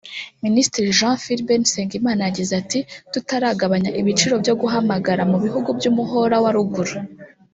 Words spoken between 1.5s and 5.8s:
Nsengimana yagize ati “Tutaragabanya ibiciro byo guhamagara mu bihugu